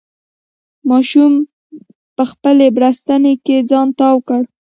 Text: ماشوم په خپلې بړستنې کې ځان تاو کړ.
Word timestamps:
ماشوم 0.89 1.33
په 2.15 2.23
خپلې 2.31 2.65
بړستنې 2.75 3.33
کې 3.45 3.57
ځان 3.69 3.87
تاو 3.99 4.17
کړ. 4.27 4.41